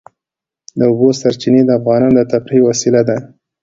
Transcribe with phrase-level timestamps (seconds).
[0.77, 3.17] د اوبو سرچینې د افغانانو د تفریح یوه وسیله ده.